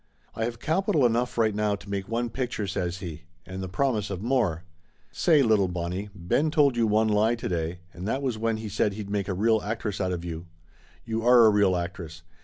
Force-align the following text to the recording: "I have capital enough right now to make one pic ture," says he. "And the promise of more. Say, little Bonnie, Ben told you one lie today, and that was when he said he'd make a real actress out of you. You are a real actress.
"I 0.33 0.45
have 0.45 0.57
capital 0.59 1.05
enough 1.05 1.37
right 1.37 1.53
now 1.53 1.75
to 1.75 1.87
make 1.87 2.07
one 2.09 2.31
pic 2.31 2.49
ture," 2.49 2.65
says 2.65 3.01
he. 3.05 3.25
"And 3.45 3.61
the 3.61 3.69
promise 3.69 4.09
of 4.09 4.19
more. 4.23 4.63
Say, 5.11 5.43
little 5.43 5.67
Bonnie, 5.67 6.09
Ben 6.15 6.49
told 6.49 6.75
you 6.75 6.87
one 6.87 7.07
lie 7.07 7.35
today, 7.35 7.81
and 7.93 8.07
that 8.07 8.23
was 8.23 8.35
when 8.35 8.57
he 8.57 8.67
said 8.67 8.93
he'd 8.93 9.11
make 9.11 9.27
a 9.27 9.35
real 9.35 9.61
actress 9.61 10.01
out 10.01 10.11
of 10.11 10.25
you. 10.25 10.47
You 11.05 11.23
are 11.23 11.45
a 11.45 11.51
real 11.51 11.75
actress. 11.75 12.23